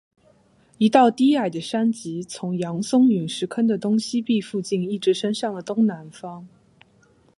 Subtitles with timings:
[0.79, 6.47] 一道低矮的山脊从扬松陨石坑的东南壁附近一直伸向了东南方。